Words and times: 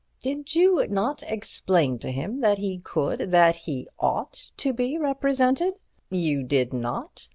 Did 0.19 0.55
you 0.55 0.83
not 0.87 1.21
explain 1.21 1.99
to 1.99 2.11
him 2.11 2.39
that 2.39 2.57
he 2.57 2.79
could—that 2.79 3.55
he 3.55 3.87
ought 3.99 4.49
to 4.57 4.73
be 4.73 4.97
represented? 4.97 5.75
You 6.09 6.41
did 6.41 6.73
not? 6.73 7.27